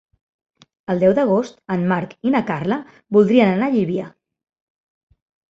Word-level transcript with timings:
El 0.93 1.01
deu 1.03 1.11
d'agost 1.19 1.59
en 1.75 1.83
Marc 1.91 2.15
i 2.29 2.33
na 2.37 2.41
Carla 2.49 2.79
voldrien 3.19 3.53
anar 3.53 3.69
a 3.71 3.75
Llívia. 3.77 4.09